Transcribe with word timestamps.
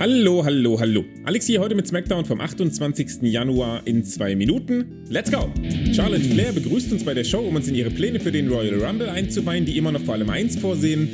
Hallo, 0.00 0.44
hallo, 0.44 0.78
hallo. 0.78 1.04
Alex 1.24 1.46
hier 1.46 1.58
heute 1.58 1.74
mit 1.74 1.88
SmackDown 1.88 2.24
vom 2.24 2.40
28. 2.40 3.20
Januar 3.22 3.84
in 3.84 4.04
zwei 4.04 4.36
Minuten. 4.36 5.04
Let's 5.08 5.28
go! 5.28 5.52
Charlotte 5.92 6.22
Flair 6.22 6.52
begrüßt 6.52 6.92
uns 6.92 7.02
bei 7.02 7.14
der 7.14 7.24
Show, 7.24 7.40
um 7.40 7.56
uns 7.56 7.66
in 7.66 7.74
ihre 7.74 7.90
Pläne 7.90 8.20
für 8.20 8.30
den 8.30 8.46
Royal 8.46 8.80
Rumble 8.80 9.08
einzuweihen, 9.08 9.64
die 9.64 9.76
immer 9.76 9.90
noch 9.90 10.02
vor 10.02 10.14
allem 10.14 10.30
eins 10.30 10.56
vorsehen: 10.56 11.08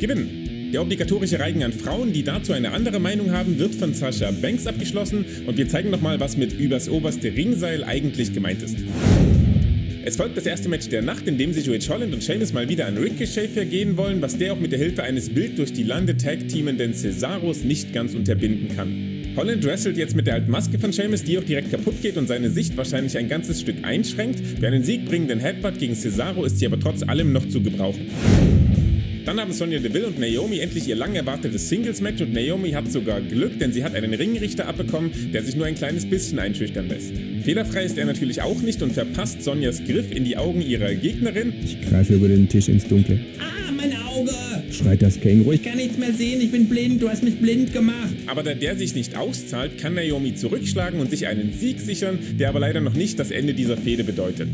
Gewinnen. 0.00 0.70
Der 0.72 0.80
obligatorische 0.80 1.38
Reigen 1.38 1.62
an 1.62 1.72
Frauen, 1.72 2.14
die 2.14 2.22
dazu 2.22 2.54
eine 2.54 2.72
andere 2.72 2.98
Meinung 2.98 3.30
haben, 3.32 3.58
wird 3.58 3.74
von 3.74 3.92
Sasha 3.92 4.30
Banks 4.30 4.66
abgeschlossen 4.66 5.26
und 5.46 5.58
wir 5.58 5.68
zeigen 5.68 5.90
nochmal, 5.90 6.18
was 6.18 6.38
mit 6.38 6.58
übers 6.58 6.88
oberste 6.88 7.34
Ringseil 7.36 7.84
eigentlich 7.84 8.32
gemeint 8.32 8.62
ist. 8.62 8.78
Es 10.02 10.16
folgt 10.16 10.34
das 10.34 10.46
erste 10.46 10.70
Match 10.70 10.88
der 10.88 11.02
Nacht, 11.02 11.28
in 11.28 11.36
dem 11.36 11.52
sich 11.52 11.68
Rich 11.68 11.90
Holland 11.90 12.14
und 12.14 12.24
Sheamus 12.24 12.54
mal 12.54 12.70
wieder 12.70 12.86
an 12.86 12.96
Ricochet 12.96 13.50
vergehen 13.50 13.98
wollen, 13.98 14.22
was 14.22 14.38
der 14.38 14.54
auch 14.54 14.58
mit 14.58 14.72
der 14.72 14.78
Hilfe 14.78 15.02
eines 15.02 15.34
wild 15.34 15.58
durch 15.58 15.74
die 15.74 15.82
Lande 15.82 16.16
Tag-Teamenden 16.16 16.94
Cesaros 16.94 17.64
nicht 17.64 17.92
ganz 17.92 18.14
unterbinden 18.14 18.74
kann. 18.74 19.34
Holland 19.36 19.62
wrestelt 19.62 19.98
jetzt 19.98 20.16
mit 20.16 20.26
der 20.26 20.34
alten 20.34 20.50
Maske 20.50 20.78
von 20.78 20.92
Sheamus, 20.92 21.22
die 21.22 21.38
auch 21.38 21.44
direkt 21.44 21.70
kaputt 21.70 22.00
geht 22.00 22.16
und 22.16 22.28
seine 22.28 22.48
Sicht 22.48 22.78
wahrscheinlich 22.78 23.18
ein 23.18 23.28
ganzes 23.28 23.60
Stück 23.60 23.76
einschränkt. 23.82 24.40
Für 24.58 24.68
einen 24.68 24.82
siegbringenden 24.82 25.38
Headbutt 25.38 25.78
gegen 25.78 25.94
Cesaro 25.94 26.44
ist 26.44 26.58
sie 26.58 26.66
aber 26.66 26.80
trotz 26.80 27.02
allem 27.02 27.32
noch 27.34 27.46
zu 27.46 27.60
gebrauchen. 27.60 28.06
Dann 29.24 29.38
haben 29.38 29.52
Sonja 29.52 29.78
Deville 29.78 30.06
und 30.06 30.18
Naomi 30.18 30.58
endlich 30.58 30.88
ihr 30.88 30.96
lang 30.96 31.14
erwartetes 31.14 31.68
Singles-Match 31.68 32.22
und 32.22 32.32
Naomi 32.32 32.70
hat 32.70 32.90
sogar 32.90 33.20
Glück, 33.20 33.58
denn 33.58 33.72
sie 33.72 33.84
hat 33.84 33.94
einen 33.94 34.14
Ringrichter 34.14 34.66
abbekommen, 34.66 35.10
der 35.32 35.42
sich 35.42 35.56
nur 35.56 35.66
ein 35.66 35.74
kleines 35.74 36.06
bisschen 36.06 36.38
einschüchtern 36.38 36.88
lässt. 36.88 37.12
Fehlerfrei 37.44 37.84
ist 37.84 37.98
er 37.98 38.06
natürlich 38.06 38.40
auch 38.40 38.60
nicht 38.62 38.82
und 38.82 38.92
verpasst 38.92 39.42
Sonjas 39.42 39.84
Griff 39.84 40.10
in 40.10 40.24
die 40.24 40.36
Augen 40.36 40.62
ihrer 40.62 40.94
Gegnerin. 40.94 41.52
Ich 41.62 41.80
greife 41.80 42.14
über 42.14 42.28
den 42.28 42.48
Tisch 42.48 42.68
ins 42.68 42.86
Dunkle. 42.86 43.20
Ah, 43.38 43.72
mein 43.72 43.92
Auge! 44.08 44.32
Schreit 44.70 45.02
das 45.02 45.20
Känguru. 45.20 45.52
Ich 45.52 45.62
kann 45.62 45.76
nichts 45.76 45.98
mehr 45.98 46.12
sehen, 46.12 46.40
ich 46.40 46.50
bin 46.50 46.68
blind, 46.68 47.02
du 47.02 47.08
hast 47.08 47.22
mich 47.22 47.36
blind 47.36 47.72
gemacht. 47.72 48.14
Aber 48.26 48.42
da 48.42 48.54
der 48.54 48.76
sich 48.76 48.94
nicht 48.94 49.16
auszahlt, 49.16 49.78
kann 49.78 49.94
Naomi 49.94 50.34
zurückschlagen 50.34 50.98
und 51.00 51.10
sich 51.10 51.26
einen 51.26 51.52
Sieg 51.52 51.80
sichern, 51.80 52.18
der 52.38 52.48
aber 52.48 52.60
leider 52.60 52.80
noch 52.80 52.94
nicht 52.94 53.18
das 53.18 53.30
Ende 53.30 53.54
dieser 53.54 53.76
Fehde 53.76 54.04
bedeutet. 54.04 54.48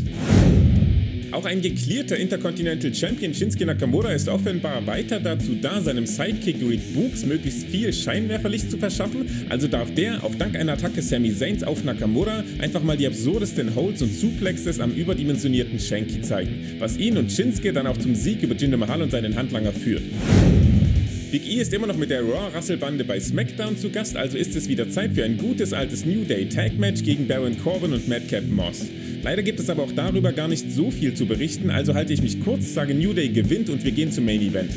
Auch 1.33 1.45
ein 1.45 1.61
geklärter 1.61 2.17
Intercontinental 2.17 2.95
Champion 2.95 3.35
Shinsuke 3.35 3.67
Nakamura 3.67 4.13
ist 4.13 4.29
offenbar 4.29 4.87
weiter 4.87 5.19
dazu 5.19 5.57
da, 5.61 5.81
seinem 5.81 6.07
Sidekick 6.07 6.57
Reed 6.63 6.95
Books 6.95 7.25
möglichst 7.27 7.67
viel 7.67 7.93
Scheinwerferlicht 7.93 8.71
zu 8.71 8.79
verschaffen, 8.79 9.29
also 9.49 9.67
darf 9.67 9.93
der 9.95 10.23
auf 10.23 10.37
Dank 10.37 10.57
einer 10.57 10.75
Attacke 10.75 11.03
Sami 11.03 11.35
Zayn's 11.35 11.65
auf 11.65 11.83
Nakamura 11.83 12.45
einfach 12.59 12.83
mal 12.83 12.97
die 12.97 13.07
absurdesten 13.07 13.75
Holds 13.75 14.03
und 14.03 14.15
Suplexes 14.15 14.79
am 14.79 14.93
überdimensionierten 14.93 15.81
Shanky 15.81 16.23
zeigen, 16.23 16.77
was 16.79 16.97
ihn 16.97 17.19
und 17.19 17.33
Shinsuke 17.33 17.73
dann 17.73 17.87
auch 17.87 17.97
zum 17.97 18.15
Sieg 18.15 18.43
über 18.43 18.55
Jinder 18.55 18.77
Mahal 18.77 19.03
und 19.03 19.11
seinen 19.11 19.35
Handlanger 19.37 19.73
führt. 19.73 20.03
Big 21.33 21.45
E 21.45 21.61
ist 21.61 21.75
immer 21.75 21.89
noch 21.89 21.97
mit 21.97 22.11
der 22.11 22.23
Raw-Rasselbande 22.23 23.05
bei 23.05 23.19
SmackDown 23.19 23.77
zu 23.77 23.91
Gast, 23.91 24.17
also 24.17 24.39
ist 24.39 24.55
es 24.55 24.69
wieder 24.69 24.89
Zeit 24.91 25.13
für 25.15 25.25
ein 25.25 25.37
gutes 25.37 25.73
altes 25.73 26.07
New 26.07 26.25
Day 26.25 26.49
Tag 26.49 26.79
Match 26.79 27.03
gegen 27.03 27.27
Baron 27.27 27.59
Corbin 27.59 27.93
und 27.93 28.07
Madcap 28.07 28.47
Moss. 28.49 28.87
Leider 29.27 29.43
gibt 29.43 29.59
es 29.59 29.69
aber 29.69 29.83
auch 29.83 29.91
darüber 29.91 30.33
gar 30.33 30.47
nicht 30.47 30.71
so 30.71 30.93
viel 30.93 31.15
zu 31.15 31.27
berichten, 31.27 31.69
also 31.69 31.95
halte 31.95 32.13
ich 32.13 32.23
mich 32.23 32.41
kurz, 32.45 32.75
sage 32.75 32.95
New 32.95 33.13
Day 33.13 33.29
gewinnt 33.29 33.69
und 33.69 33.83
wir 33.83 33.91
gehen 33.91 34.13
zum 34.13 34.25
Main 34.25 34.41
Event. 34.41 34.71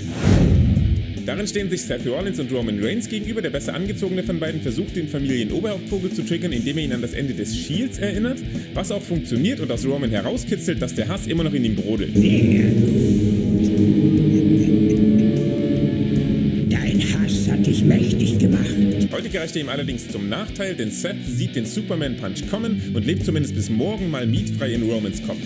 Darin 1.28 1.46
stehen 1.46 1.70
sich 1.70 1.84
Seth 1.84 2.08
Rollins 2.08 2.40
und 2.40 2.52
Roman 2.52 2.84
Reigns 2.84 3.08
gegenüber. 3.08 3.44
Der 3.44 3.52
besser 3.52 3.76
angezogene 3.76 4.24
von 4.24 4.40
beiden 4.40 4.62
versucht, 4.62 4.96
den 4.96 5.08
Familienoberhauptvogel 5.08 6.14
zu 6.14 6.24
triggern, 6.24 6.52
indem 6.52 6.80
er 6.80 6.84
ihn 6.86 6.94
an 6.94 7.04
das 7.04 7.14
Ende 7.14 7.36
des 7.36 7.56
Shields 7.56 8.00
erinnert, 8.00 8.40
was 8.74 8.92
auch 8.92 9.04
funktioniert 9.04 9.60
und 9.60 9.72
aus 9.72 9.86
Roman 9.86 10.10
herauskitzelt, 10.10 10.82
dass 10.82 10.96
der 10.96 11.10
Hass 11.10 11.28
immer 11.28 11.44
noch 11.44 11.54
in 11.54 11.66
ihm 11.66 11.76
brodelt. 11.76 12.16
Dein 12.16 13.39
Heute 19.30 19.38
gereicht 19.38 19.56
er 19.58 19.62
ihm 19.62 19.70
allerdings 19.70 20.08
zum 20.08 20.28
Nachteil, 20.28 20.74
denn 20.74 20.90
Seth 20.90 21.24
sieht 21.24 21.56
den 21.56 21.64
Superman 21.64 22.18
Punch 22.18 22.50
kommen 22.50 22.82
und 22.96 23.06
lebt 23.06 23.24
zumindest 23.24 23.54
bis 23.54 23.70
morgen 23.70 24.10
mal 24.10 24.26
mietfrei 24.26 24.74
in 24.74 24.82
Romans 24.90 25.22
Kopf. 25.22 25.38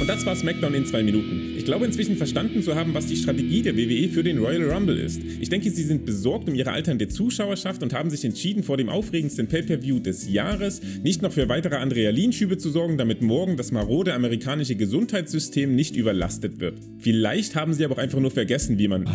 Und 0.00 0.06
das 0.06 0.24
war 0.24 0.36
SmackDown 0.36 0.72
in 0.74 0.86
zwei 0.86 1.02
Minuten. 1.02 1.56
Ich 1.56 1.64
glaube 1.64 1.84
inzwischen 1.84 2.16
verstanden 2.16 2.62
zu 2.62 2.76
haben, 2.76 2.94
was 2.94 3.06
die 3.06 3.16
Strategie 3.16 3.62
der 3.62 3.76
WWE 3.76 4.08
für 4.08 4.22
den 4.22 4.38
Royal 4.38 4.70
Rumble 4.70 4.96
ist. 4.96 5.20
Ich 5.40 5.48
denke, 5.48 5.68
sie 5.68 5.82
sind 5.82 6.06
besorgt 6.06 6.48
um 6.48 6.54
ihre 6.54 6.70
alternde 6.70 7.08
Zuschauerschaft 7.08 7.82
und 7.82 7.92
haben 7.92 8.08
sich 8.08 8.24
entschieden, 8.24 8.62
vor 8.62 8.76
dem 8.76 8.88
aufregendsten 8.88 9.48
Pay-Per-View 9.48 9.98
des 9.98 10.30
Jahres 10.30 10.80
nicht 11.02 11.20
noch 11.20 11.32
für 11.32 11.48
weitere 11.48 11.74
Adrenalinschübe 11.74 12.56
zu 12.56 12.70
sorgen, 12.70 12.98
damit 12.98 13.20
morgen 13.20 13.56
das 13.56 13.72
marode 13.72 14.14
amerikanische 14.14 14.76
Gesundheitssystem 14.76 15.74
nicht 15.74 15.96
überlastet 15.96 16.60
wird. 16.60 16.78
Vielleicht 17.00 17.56
haben 17.56 17.74
sie 17.74 17.84
aber 17.84 17.96
auch 17.96 17.98
einfach 17.98 18.20
nur 18.20 18.30
vergessen, 18.30 18.78
wie 18.78 18.86
man 18.86 19.08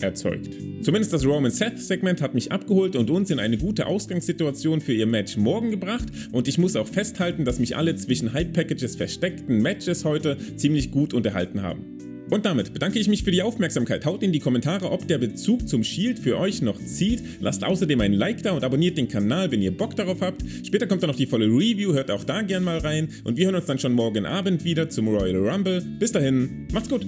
erzeugt. 0.00 0.48
Zumindest 0.82 1.12
das 1.12 1.24
Roman 1.24 1.50
Seth 1.50 1.78
Segment 1.78 2.20
hat 2.20 2.34
mich 2.34 2.52
abgeholt 2.52 2.96
und 2.96 3.10
uns 3.10 3.30
in 3.30 3.38
eine 3.38 3.58
gute 3.58 3.86
Ausgangssituation 3.86 4.80
für 4.80 4.92
ihr 4.92 5.06
Match 5.06 5.36
morgen 5.36 5.70
gebracht 5.70 6.06
und 6.32 6.48
ich 6.48 6.58
muss 6.58 6.76
auch 6.76 6.86
festhalten, 6.86 7.44
dass 7.44 7.58
mich 7.58 7.76
alle 7.76 7.96
zwischen 7.96 8.32
Hype 8.32 8.52
Packages 8.52 8.96
versteckten 8.96 9.60
Matches 9.62 10.04
heute 10.04 10.36
ziemlich 10.56 10.90
gut 10.90 11.14
unterhalten 11.14 11.62
haben. 11.62 11.96
Und 12.30 12.44
damit 12.44 12.72
bedanke 12.72 12.98
ich 12.98 13.08
mich 13.08 13.22
für 13.22 13.30
die 13.30 13.42
Aufmerksamkeit. 13.42 14.04
Haut 14.04 14.22
in 14.22 14.32
die 14.32 14.40
Kommentare, 14.40 14.90
ob 14.90 15.06
der 15.06 15.18
Bezug 15.18 15.68
zum 15.68 15.84
Shield 15.84 16.18
für 16.18 16.38
euch 16.38 16.60
noch 16.60 16.78
zieht. 16.78 17.22
Lasst 17.40 17.62
außerdem 17.62 18.00
ein 18.00 18.12
Like 18.12 18.42
da 18.42 18.52
und 18.52 18.64
abonniert 18.64 18.98
den 18.98 19.08
Kanal, 19.08 19.52
wenn 19.52 19.62
ihr 19.62 19.76
Bock 19.76 19.94
darauf 19.94 20.20
habt. 20.20 20.42
Später 20.64 20.86
kommt 20.86 21.02
dann 21.02 21.10
noch 21.10 21.16
die 21.16 21.26
volle 21.26 21.46
Review, 21.46 21.92
hört 21.92 22.10
auch 22.10 22.24
da 22.24 22.42
gern 22.42 22.64
mal 22.64 22.78
rein. 22.78 23.08
Und 23.22 23.36
wir 23.36 23.46
hören 23.46 23.54
uns 23.54 23.66
dann 23.66 23.78
schon 23.78 23.92
morgen 23.92 24.26
Abend 24.26 24.64
wieder 24.64 24.88
zum 24.88 25.08
Royal 25.08 25.36
Rumble. 25.36 25.80
Bis 26.00 26.10
dahin, 26.10 26.66
macht's 26.72 26.88
gut! 26.88 27.06